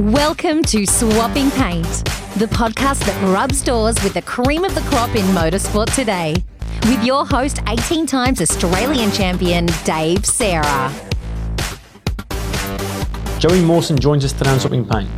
[0.00, 1.84] Welcome to Swapping Paint,
[2.36, 6.36] the podcast that rubs doors with the cream of the crop in motorsport today.
[6.84, 10.90] With your host, 18 times Australian champion, Dave Serra.
[13.38, 15.10] Joey Mawson joins us today on Swapping Paint.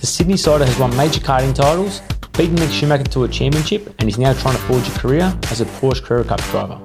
[0.00, 2.00] The Sydney sider has won major karting titles,
[2.34, 5.60] beaten Mick Schumacher to a championship, and is now trying to forge a career as
[5.60, 6.80] a Porsche Carrera Cup driver.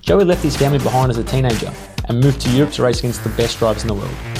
[0.00, 1.72] Joey left his family behind as a teenager
[2.06, 4.37] and moved to Europe to race against the best drivers in the world.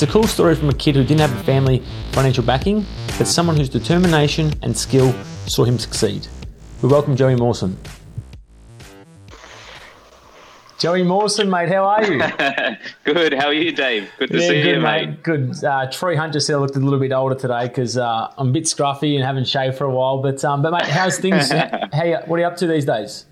[0.00, 1.82] It's a cool story from a kid who didn't have a family
[2.12, 2.86] financial backing,
[3.18, 5.12] but someone whose determination and skill
[5.46, 6.26] saw him succeed.
[6.80, 7.76] We welcome Joey Mawson.
[10.78, 12.18] Joey Mawson, mate, how are you?
[13.04, 13.34] Good.
[13.34, 14.08] How are you, Dave?
[14.18, 15.22] Good to yeah, see good, you, mate.
[15.22, 15.62] Good.
[15.62, 18.48] Uh, Troy Hunt just said I looked a little bit older today because uh, I'm
[18.48, 20.22] a bit scruffy and haven't shaved for a while.
[20.22, 21.50] But um, but mate, how's things?
[21.52, 21.58] you,
[22.24, 23.26] what are you up to these days?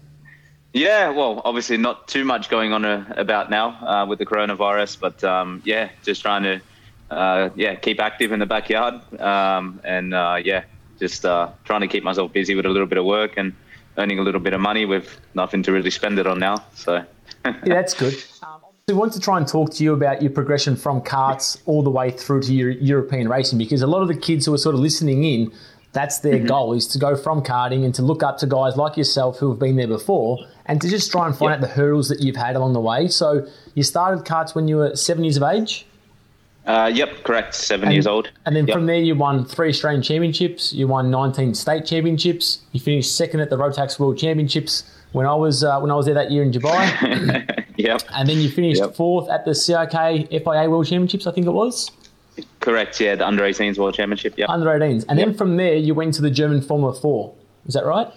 [0.72, 5.00] Yeah, well, obviously not too much going on uh, about now uh, with the coronavirus,
[5.00, 6.60] but um, yeah, just trying to
[7.10, 10.64] uh, yeah keep active in the backyard um, and uh, yeah,
[10.98, 13.54] just uh, trying to keep myself busy with a little bit of work and
[13.96, 16.62] earning a little bit of money with nothing to really spend it on now.
[16.74, 17.04] So
[17.44, 18.14] yeah, that's good.
[18.88, 21.90] We want to try and talk to you about your progression from karts all the
[21.90, 24.74] way through to your European racing because a lot of the kids who are sort
[24.74, 25.52] of listening in,
[25.92, 26.46] that's their mm-hmm.
[26.46, 29.48] goal is to go from karting and to look up to guys like yourself who
[29.50, 31.58] have been there before and to just try and find yep.
[31.58, 33.08] out the hurdles that you've had along the way.
[33.08, 35.86] So you started karts when you were seven years of age?
[36.66, 37.54] Uh, yep, correct.
[37.54, 38.30] Seven and, years old.
[38.44, 38.74] And then yep.
[38.74, 40.74] from there, you won three Australian championships.
[40.74, 42.60] You won 19 state championships.
[42.72, 46.04] You finished second at the Rotax World Championships when I was uh, when I was
[46.04, 47.64] there that year in Dubai.
[47.78, 48.02] yep.
[48.12, 48.94] And then you finished yep.
[48.94, 51.90] fourth at the CIK FIA World Championships, I think it was.
[52.68, 53.00] Correct.
[53.00, 54.34] Yeah, the under 18s World Championship.
[54.36, 54.44] Yeah.
[54.50, 55.28] Under 18s, and yep.
[55.28, 57.34] then from there you went to the German Formula Four.
[57.66, 58.08] Is that right?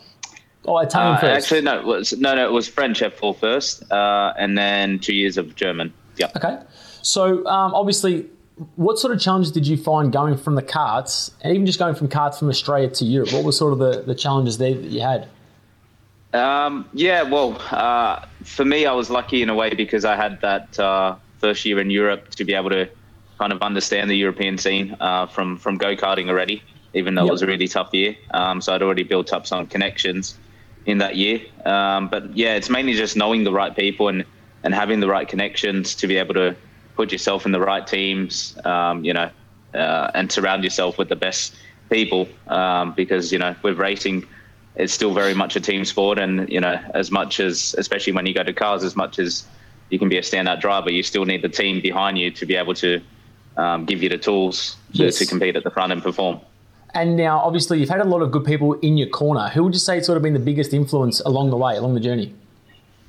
[0.65, 1.45] Oh, Italian uh, first.
[1.45, 1.79] Actually, no.
[1.79, 2.45] It was no, no.
[2.45, 5.93] It was French F4 first, uh, and then two years of German.
[6.17, 6.31] Yeah.
[6.35, 6.59] Okay.
[7.01, 8.25] So um, obviously,
[8.75, 11.95] what sort of challenges did you find going from the carts, and even just going
[11.95, 13.31] from carts from Australia to Europe?
[13.31, 15.29] What were sort of the, the challenges there that you had?
[16.33, 20.41] Um, yeah, well, uh, for me, I was lucky in a way because I had
[20.41, 22.89] that uh, first year in Europe to be able to
[23.41, 26.61] kind of understand the European scene uh, from from go karting already,
[26.93, 27.29] even though yep.
[27.29, 28.15] it was a really tough year.
[28.35, 30.37] Um, so I'd already built up some connections
[30.85, 31.41] in that year.
[31.65, 34.23] Um, but yeah, it's mainly just knowing the right people and
[34.63, 36.55] and having the right connections to be able to
[36.95, 38.55] put yourself in the right teams.
[38.63, 39.31] Um, you know,
[39.73, 41.55] uh, and surround yourself with the best
[41.89, 44.27] people um, because you know with racing
[44.75, 48.25] it's still very much a team sport and you know as much as especially when
[48.27, 49.45] you go to cars as much as
[49.89, 52.55] you can be a standout driver you still need the team behind you to be
[52.55, 53.01] able to
[53.61, 55.19] um, give you the tools to, yes.
[55.19, 56.39] to, compete at the front and perform
[56.93, 59.73] and now obviously you've had a lot of good people in your corner who would
[59.73, 62.33] you say sort of been the biggest influence along the way along the journey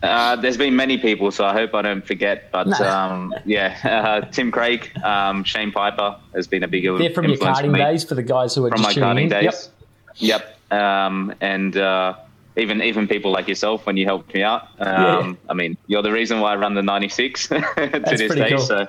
[0.02, 2.50] uh, there's been many people, so I hope I don't forget.
[2.50, 2.76] But no.
[2.78, 3.78] um, yeah,
[4.24, 8.02] uh, Tim Craig, um, Shane Piper has been a big They're from your karting days
[8.02, 9.28] for the guys who are from just my karting in.
[9.28, 9.70] days.
[10.16, 10.40] Yep.
[10.40, 12.14] yep um, and uh,
[12.56, 14.68] even even people like yourself when you helped me out.
[14.78, 15.34] Um, yeah.
[15.50, 18.48] I mean, you're the reason why I run the 96 to That's this day.
[18.50, 18.58] Cool.
[18.58, 18.88] So,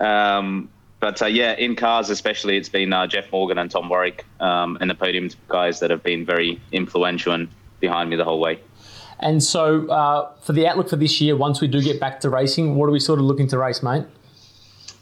[0.00, 0.68] um,
[1.02, 4.78] but uh, yeah, in cars especially, it's been uh, Jeff Morgan and Tom Warwick um,
[4.80, 7.48] and the podium guys that have been very influential and
[7.80, 8.60] behind me the whole way.
[9.18, 12.30] And so, uh, for the outlook for this year, once we do get back to
[12.30, 14.04] racing, what are we sort of looking to race, mate?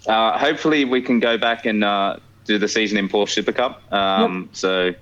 [0.07, 3.83] Uh, hopefully, we can go back and uh, do the season in Porsche Super Cup.
[3.93, 4.57] Um, yep.
[4.57, 4.95] So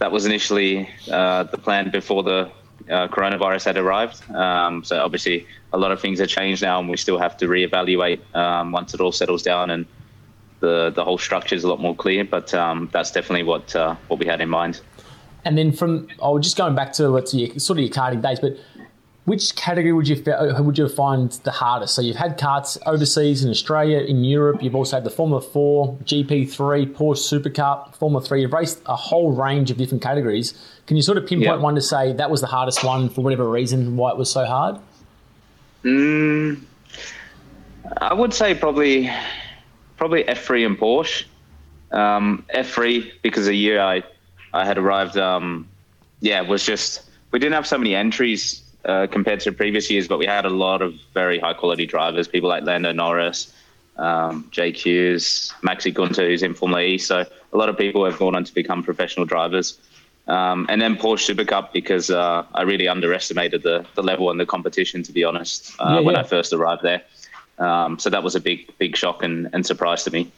[0.00, 2.50] that was initially uh, the plan before the
[2.90, 4.28] uh, coronavirus had arrived.
[4.32, 7.46] Um, so obviously, a lot of things have changed now, and we still have to
[7.46, 9.86] reevaluate um, once it all settles down and
[10.62, 12.24] the the whole structure is a lot more clear.
[12.24, 14.80] But um, that's definitely what uh, what we had in mind.
[15.44, 18.38] And then from, oh, just going back to what's your, sort of your karting days,
[18.38, 18.56] but
[19.24, 20.22] which category would you
[20.58, 21.94] would you find the hardest?
[21.94, 24.62] So you've had karts overseas in Australia, in Europe.
[24.62, 28.40] You've also had the Formula Four, GP3, Porsche Super Cup, Formula Three.
[28.40, 30.54] You've raced a whole range of different categories.
[30.86, 33.48] Can you sort of pinpoint one to say that was the hardest one for whatever
[33.48, 33.96] reason?
[33.96, 34.78] Why it was so hard?
[35.84, 36.62] Mm,
[37.98, 39.10] I would say probably
[39.96, 41.24] probably F3 and Porsche.
[41.90, 44.02] Um, F3 because a year I
[44.52, 45.16] I had arrived.
[45.16, 45.68] Um,
[46.20, 50.18] yeah, was just we didn't have so many entries uh, compared to previous years, but
[50.18, 53.52] we had a lot of very high quality drivers, people like Lando Norris,
[53.96, 56.98] um, Hughes, Maxi Günther, who's in Formula E.
[56.98, 59.78] So a lot of people have gone on to become professional drivers.
[60.28, 64.38] Um, and then Porsche Super Cup because uh, I really underestimated the, the level and
[64.38, 67.02] the competition, to be honest, uh, yeah, when I first arrived there.
[67.58, 70.30] Um, so that was a big, big shock and, and surprise to me.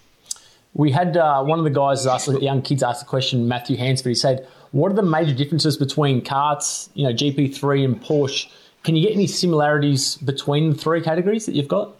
[0.74, 3.76] We had uh, one of the guys ask, the young kids asked the question, Matthew
[3.76, 4.10] Hansford.
[4.10, 8.50] He said, what are the major differences between karts, you know, GP3 and Porsche?
[8.82, 11.94] Can you get any similarities between the three categories that you've got?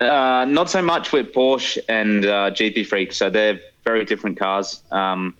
[0.00, 3.12] Uh, not so much with Porsche and uh, GP3.
[3.12, 4.82] So they're very different cars.
[4.90, 5.36] Um,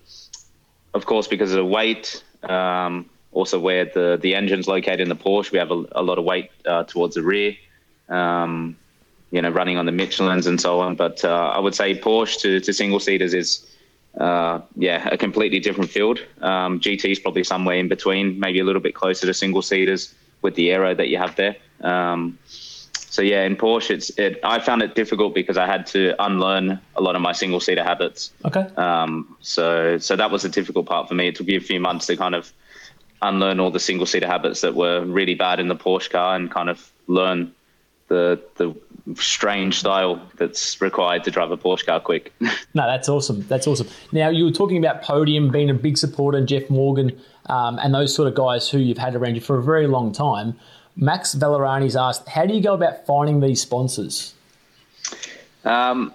[0.95, 5.17] of course, because of the weight, um, also where the, the engine's located in the
[5.17, 7.55] Porsche, we have a, a lot of weight uh, towards the rear,
[8.09, 8.77] um,
[9.31, 10.97] you know, running on the Michelins and so on.
[10.97, 13.67] But uh, I would say Porsche to, to single seaters is,
[14.19, 16.21] uh, yeah, a completely different field.
[16.41, 20.15] Um, GT is probably somewhere in between, maybe a little bit closer to single seaters
[20.43, 21.57] with the aero that you have there.
[21.81, 22.39] Um,
[23.17, 24.39] so yeah, in Porsche, it's it.
[24.45, 27.83] I found it difficult because I had to unlearn a lot of my single seater
[27.83, 28.33] habits.
[28.45, 28.67] Okay.
[28.77, 31.29] Um, so so that was the difficult part for me.
[31.29, 32.53] It took me a few months to kind of
[33.23, 36.51] unlearn all the single seater habits that were really bad in the Porsche car and
[36.51, 37.55] kind of learn
[38.09, 38.75] the the
[39.15, 42.33] strange style that's required to drive a Porsche car quick.
[42.41, 43.47] no, that's awesome.
[43.49, 43.89] That's awesome.
[44.13, 48.15] Now you were talking about podium, being a big supporter, Jeff Morgan, um, and those
[48.15, 50.59] sort of guys who you've had around you for a very long time.
[50.97, 54.35] Max Valorani's asked, how do you go about finding these sponsors?
[55.65, 56.15] Um,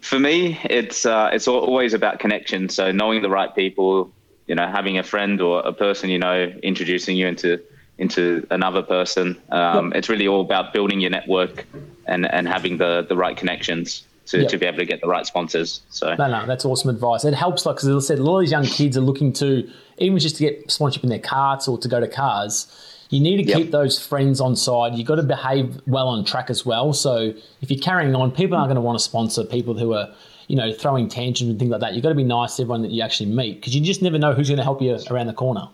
[0.00, 2.68] for me, it's uh, it's always about connection.
[2.68, 4.10] So knowing the right people,
[4.46, 7.60] you know, having a friend or a person you know introducing you into
[7.98, 9.40] into another person.
[9.50, 9.96] Um, yep.
[9.96, 11.66] It's really all about building your network
[12.06, 14.04] and and having the the right connections.
[14.30, 14.50] To, yep.
[14.50, 15.82] to be able to get the right sponsors.
[15.90, 17.24] So no, no, that's awesome advice.
[17.24, 19.70] It helps, like because I said, a lot of these young kids are looking to
[19.98, 22.66] even just to get sponsorship in their carts or to go to cars
[23.10, 23.58] you need to yep.
[23.58, 24.94] keep those friends on side.
[24.94, 26.92] You've got to behave well on track as well.
[26.92, 30.12] So if you're carrying on, people aren't going to want to sponsor people who are,
[30.48, 31.94] you know, throwing tantrums and things like that.
[31.94, 34.18] You've got to be nice to everyone that you actually meet because you just never
[34.18, 35.68] know who's going to help you around the corner.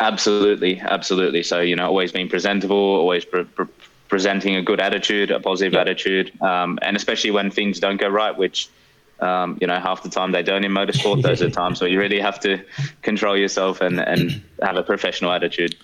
[0.00, 1.42] Absolutely, absolutely.
[1.42, 3.66] So you know, always being presentable, always pre- pre-
[4.08, 8.36] presenting a good attitude, a positive attitude, um, and especially when things don't go right,
[8.36, 8.68] which
[9.20, 11.22] um, you know, half the time they don't in motorsport.
[11.22, 12.62] Those are times where you really have to
[13.00, 15.74] control yourself and, and have a professional attitude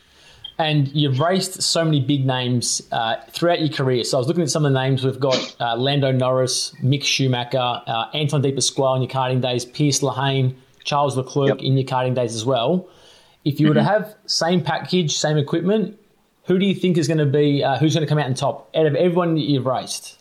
[0.58, 4.04] and you've raced so many big names uh, throughout your career.
[4.04, 5.04] So I was looking at some of the names.
[5.04, 9.64] We've got uh, Lando Norris, Mick Schumacher, uh, Anton De Pasquale in your karting days,
[9.64, 10.54] Pierce Lehane,
[10.84, 11.58] Charles Leclerc yep.
[11.58, 12.88] in your karting days as well.
[13.44, 13.86] If you were mm-hmm.
[13.86, 15.98] to have same package, same equipment,
[16.44, 18.34] who do you think is going to be uh, who's going to come out on
[18.34, 20.18] top out of everyone that you've raced?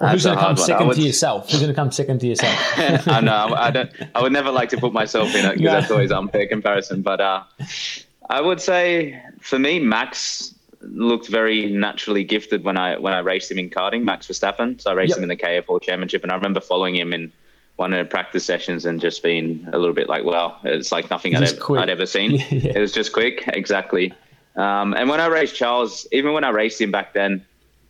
[0.00, 0.96] Or who's going to come second would...
[0.96, 1.50] to yourself?
[1.50, 2.56] Who's going to come second to yourself?
[3.08, 3.54] I know.
[3.54, 3.92] I don't.
[4.14, 5.72] I would never like to put myself in it because no.
[5.72, 7.02] that's always unfair comparison.
[7.02, 7.44] But uh,
[8.28, 13.50] I would say for me, Max looked very naturally gifted when I when I raced
[13.50, 14.80] him in karting, Max Verstappen.
[14.80, 15.18] So I raced yep.
[15.18, 17.32] him in the KF4 Championship, and I remember following him in
[17.80, 21.08] one of the practice sessions and just being a little bit like, "Wow, it's like
[21.08, 22.76] nothing I'd ever, I'd ever, seen." yeah.
[22.76, 24.12] It was just quick, exactly.
[24.54, 27.42] Um, and when I raced Charles, even when I raced him back then,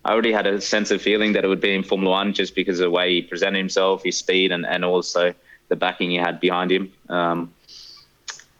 [0.04, 2.54] I already had a sense of feeling that it would be in Formula One just
[2.54, 5.34] because of the way he presented himself, his speed, and, and also
[5.68, 6.92] the backing he had behind him.
[7.08, 7.52] Um,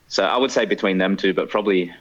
[0.09, 1.93] so I would say between them two, but probably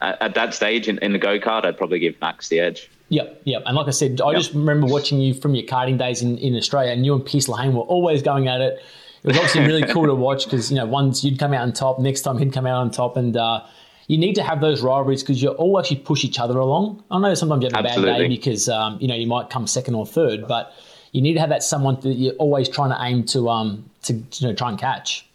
[0.00, 2.88] at, at that stage in, in the go kart, I'd probably give Max the edge.
[3.08, 3.62] Yep, yep.
[3.66, 4.40] And like I said, I yep.
[4.40, 7.46] just remember watching you from your karting days in, in Australia, and you and Pierce
[7.46, 8.80] Lehane were always going at it.
[9.22, 11.72] It was obviously really cool to watch because you know once you'd come out on
[11.72, 13.64] top, next time he'd come out on top, and uh,
[14.08, 17.02] you need to have those rivalries because you all actually push each other along.
[17.10, 18.12] I know sometimes you have a Absolutely.
[18.12, 20.72] bad day because um, you know you might come second or third, but
[21.12, 24.14] you need to have that someone that you're always trying to aim to um to
[24.14, 25.26] you know try and catch.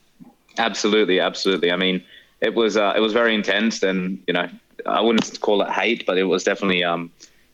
[0.58, 1.72] Absolutely, absolutely.
[1.72, 2.04] I mean,
[2.42, 4.50] it was uh, it was very intense, and you know
[4.86, 7.12] I wouldn't call it hate, but it was definitely um,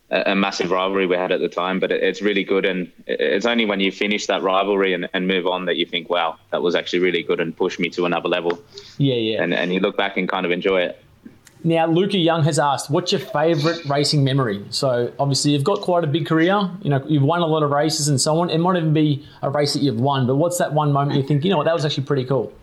[0.09, 1.79] a, a, massive rivalry we had at the time.
[1.79, 5.27] But it, it's really good, and it's only when you finish that rivalry and, and
[5.27, 8.05] move on that you think, wow, that was actually really good and pushed me to
[8.05, 8.61] another level.
[8.97, 9.43] Yeah, yeah.
[9.43, 11.03] And and you look back and kind of enjoy it.
[11.63, 16.03] Now, Luca Young has asked, "What's your favourite racing memory?" So, obviously, you've got quite
[16.03, 16.69] a big career.
[16.81, 18.49] You know, you've won a lot of races and so on.
[18.49, 21.27] It might even be a race that you've won, but what's that one moment you
[21.27, 22.53] think, you know what, that was actually pretty cool?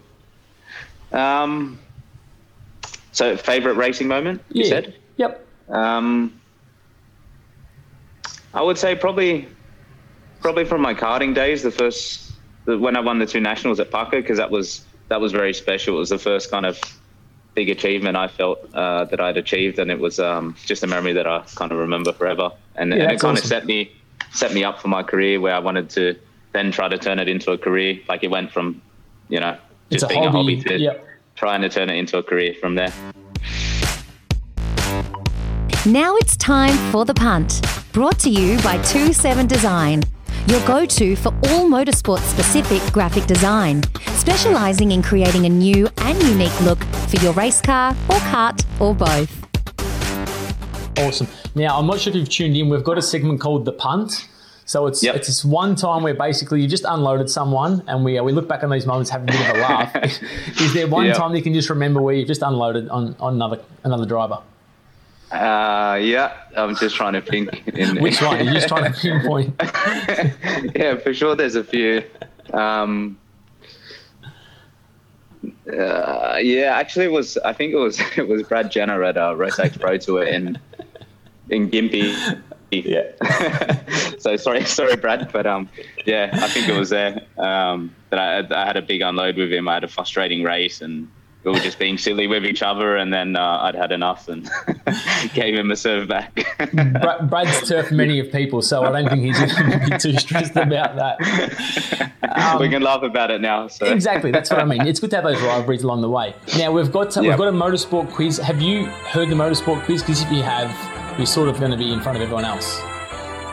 [1.12, 1.78] Um,
[3.12, 4.42] so, favorite racing moment?
[4.52, 4.70] You yeah.
[4.70, 4.94] said.
[5.16, 5.46] Yep.
[5.68, 6.40] Um,
[8.54, 9.48] I would say probably,
[10.40, 12.32] probably from my karting days, the first
[12.64, 15.52] the, when I won the two nationals at Parker, because that was that was very
[15.52, 15.96] special.
[15.96, 16.80] It was the first kind of
[17.54, 21.12] big achievement I felt uh, that I'd achieved, and it was um, just a memory
[21.12, 22.50] that I kind of remember forever.
[22.76, 23.44] And, yeah, and it kind awesome.
[23.44, 23.92] of set me
[24.32, 26.18] set me up for my career, where I wanted to
[26.52, 27.98] then try to turn it into a career.
[28.08, 28.80] Like it went from,
[29.28, 29.58] you know,
[29.90, 30.54] just a being hobby.
[30.54, 32.92] a hobby to yep trying to turn it into a career from there.
[35.86, 37.60] Now it's time for the punt,
[37.94, 40.02] brought to you by 27 Design,
[40.48, 43.84] your go to for all motorsport specific graphic design,
[44.16, 48.96] specialising in creating a new and unique look for your race car or kart or
[48.96, 49.30] both.
[50.98, 51.28] Awesome.
[51.54, 54.26] Now, I'm not sure if you've tuned in, we've got a segment called The Punt.
[54.64, 55.14] So it's yep.
[55.14, 58.48] it's this one time where basically you just unloaded someone, and we uh, we look
[58.48, 59.94] back on these moments, have a bit of a laugh.
[60.60, 61.16] Is there one yep.
[61.16, 64.38] time you can just remember where you've just unloaded on, on another another driver?
[65.34, 67.66] Uh, yeah, I'm just trying to think.
[67.68, 68.44] In, Which one?
[68.44, 69.54] You're just trying to pinpoint.
[70.76, 71.34] yeah, for sure.
[71.34, 72.04] There's a few.
[72.52, 73.18] Um,
[75.66, 77.36] uh, yeah, actually, it was.
[77.38, 78.00] I think it was.
[78.16, 80.56] It was Brad Jenner at uh, Rotax Pro Tour in
[81.50, 82.40] in Gympie.
[82.70, 83.12] Yeah.
[84.18, 85.68] so sorry, sorry, Brad, but um,
[86.06, 89.52] yeah, I think it was there um, that I, I had a big unload with
[89.52, 89.68] him.
[89.68, 91.08] I had a frustrating race, and
[91.44, 94.50] we were just being silly with each other, and then uh, I'd had enough and
[95.34, 96.34] gave him a serve back.
[96.72, 100.18] Brad, Brad's turfed many of people, so I don't think he's going to be too
[100.18, 102.10] stressed about that.
[102.34, 103.68] Um, we can laugh about it now.
[103.68, 103.86] So.
[103.86, 104.88] Exactly, that's what I mean.
[104.88, 106.34] It's good to have those rivalries along the way.
[106.56, 108.38] Now we've got we've got a motorsport quiz.
[108.38, 110.02] Have you heard the motorsport quiz?
[110.02, 110.68] Because if you have,
[111.16, 112.80] you're sort of going to be in front of everyone else.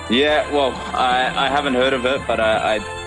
[0.09, 3.00] Yeah, well, I, I haven't heard of it, but I, I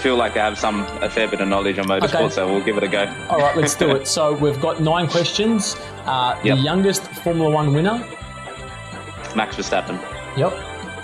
[0.00, 2.28] feel like I have some a fair bit of knowledge on motorsport, Okay.
[2.30, 3.12] so we'll give it a go.
[3.28, 4.06] All right, let's do it.
[4.16, 5.76] So we've got nine questions.
[6.06, 6.56] Uh, Yep.
[6.56, 7.98] The youngest Formula One winner.
[9.36, 9.98] Max Verstappen,
[10.36, 10.52] Yep.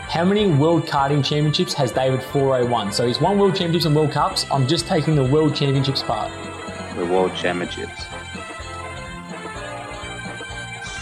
[0.08, 2.92] How many World Karting Championships has David Forè won?
[2.92, 4.46] So he's won World Championships and World Cups.
[4.50, 6.30] I'm just taking the World Championships part.
[6.96, 8.04] the World Championships.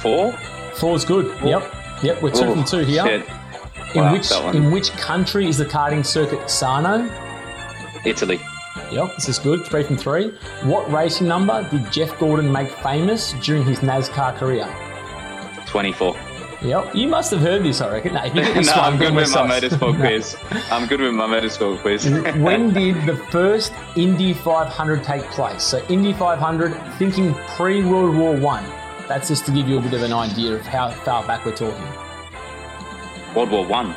[0.03, 0.33] Four?
[0.75, 1.27] Four's good.
[1.45, 1.73] Yep.
[2.03, 2.23] Yep.
[2.23, 3.05] We're two Oh, from two here.
[3.07, 3.27] Shit.
[3.95, 7.09] In Wow, which in which country is the karting circuit Sarno?
[8.05, 8.41] Italy,
[8.91, 9.65] Yep, this is good.
[9.65, 10.31] Three from three.
[10.63, 14.69] What racing number did Jeff Gordon make famous during his NASCAR career?
[15.67, 16.17] 24.
[16.63, 18.15] Yep, you must have heard this, I reckon.
[18.15, 18.23] No,
[18.61, 20.37] no, I'm good with my motorsport quiz.
[20.71, 22.09] I'm good with my motorsport quiz.
[22.37, 25.63] when did the first Indy 500 take place?
[25.63, 28.65] So Indy 500, thinking pre World War One.
[29.09, 31.57] That's just to give you a bit of an idea of how far back we're
[31.57, 31.85] talking.
[33.35, 33.95] World War One.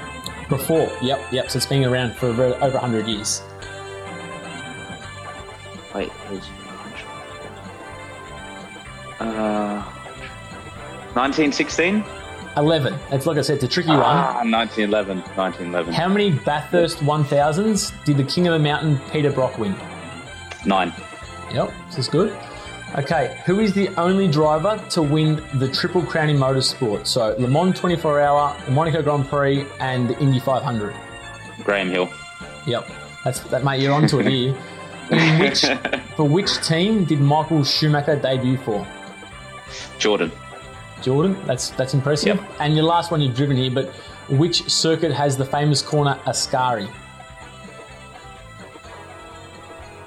[0.50, 1.50] Before, yep, yep.
[1.50, 3.42] So it's been around for over over 100 years.
[5.98, 6.44] Wait, who's
[9.20, 9.82] uh,
[11.16, 12.04] 1916?
[12.56, 12.94] 11.
[13.10, 14.00] That's like I said, it's a tricky one.
[14.02, 15.18] Ah, 1911.
[15.36, 15.94] 1911.
[15.96, 19.76] How many Bathurst 1000s did the King of the Mountain Peter Brock win?
[20.68, 20.94] Nine.
[21.52, 22.38] Yep, this is good.
[22.96, 27.08] Okay, who is the only driver to win the Triple Crown in motorsport?
[27.08, 30.96] So Le Mans 24 Hour, the Monaco Grand Prix, and the Indy 500.
[31.64, 32.08] Graham Hill.
[32.68, 32.88] Yep,
[33.24, 33.82] that's that, mate.
[33.82, 34.56] You're onto it here.
[35.12, 35.66] In which,
[36.16, 38.86] for which team did Michael Schumacher debut for?
[40.00, 40.32] Jordan.
[41.02, 41.38] Jordan.
[41.46, 42.38] That's that's impressive.
[42.38, 42.52] Yep.
[42.60, 43.90] And your last one you've driven here, but
[44.30, 46.90] which circuit has the famous corner Ascari?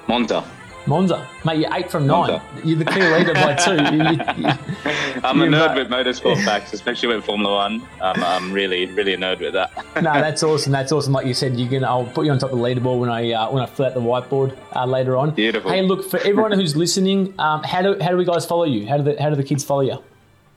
[0.08, 0.44] Monza.
[0.86, 1.58] Monza, mate.
[1.60, 2.30] You're eight from nine.
[2.30, 2.42] Monza.
[2.64, 3.70] You're the clear leader by two.
[3.96, 4.54] You- you-
[5.22, 7.74] I'm a nerd with motorsport facts, especially with Formula One.
[8.00, 9.70] Um, I'm really, really a nerd with that.
[9.96, 10.72] no, that's awesome.
[10.72, 11.12] That's awesome.
[11.12, 11.84] Like you said, you can.
[11.84, 13.94] I'll put you on top of the leaderboard when I uh, when I fill out
[13.94, 15.32] the whiteboard uh, later on.
[15.32, 15.70] Beautiful.
[15.70, 17.34] Hey, look for everyone who's listening.
[17.38, 18.86] Um, how do how do we guys follow you?
[18.86, 20.02] How do the how do the kids follow you?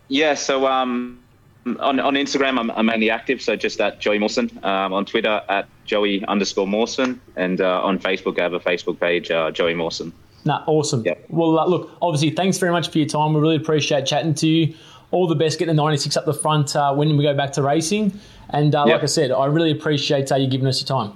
[0.08, 1.20] Yeah, so um,
[1.66, 4.50] on, on Instagram, I'm, I'm mainly active, so just at Joey Mawson.
[4.64, 7.22] Um, on Twitter, at Joey underscore Mawson.
[7.36, 10.12] And uh, on Facebook, I have a Facebook page, uh, Joey Mawson.
[10.46, 11.04] Nah, awesome.
[11.06, 11.26] Yep.
[11.30, 13.34] Well, uh, look, obviously, thanks very much for your time.
[13.34, 14.76] We really appreciate chatting to you.
[15.12, 17.62] All the best getting the 96 up the front uh, when we go back to
[17.62, 18.20] racing.
[18.50, 18.94] And uh, Yep.
[18.96, 21.16] like I said, I really appreciate uh, you giving us your time.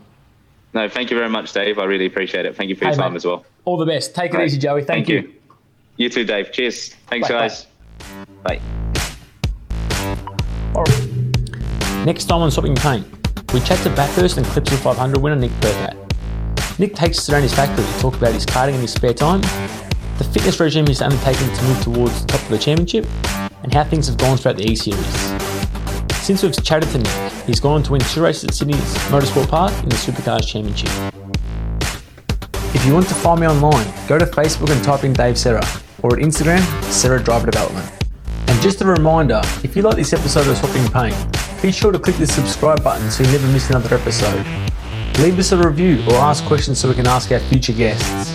[0.73, 1.79] No, thank you very much, Dave.
[1.79, 2.55] I really appreciate it.
[2.55, 3.17] Thank you for your Hey, time mate.
[3.17, 3.45] as well.
[3.65, 4.13] All the best.
[4.15, 4.45] Take it Right.
[4.45, 4.83] easy, Joey.
[4.83, 5.33] Thank, you.
[5.97, 6.51] You too, Dave.
[6.51, 6.89] Cheers.
[7.07, 7.39] Thanks, Bye, bye.
[7.41, 7.65] guys.
[8.43, 8.49] Bye.
[8.49, 8.61] Right.
[12.05, 13.05] Next time on Swapping Paint,
[13.53, 16.79] we chat to Bathurst and Clipsal 500 winner Nick Percat.
[16.79, 19.41] Nick takes us around his factory to talk about his karting in his spare time,
[20.17, 23.05] the fitness regime he's undertaking to move towards the top of the championship,
[23.63, 25.05] and how things have gone throughout the E Series.
[26.23, 28.77] Since we've chatted to Nick, he's gone on to win two races at Sydney's
[29.09, 30.89] Motorsport Park in the Supercars Championship.
[32.75, 35.65] If you want to find me online, go to Facebook and type in Dave Serra,
[36.03, 37.96] or at Instagram, Serra Driver Development.
[38.57, 41.99] And just a reminder, if you like this episode of Swapping Paint, be sure to
[41.99, 44.43] click the subscribe button so you never miss another episode.
[45.19, 48.31] Leave us a review or ask questions so we can ask our future guests.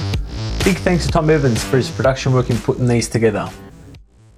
[0.65, 3.51] Big thanks to Tom Evans for his production work in putting these together.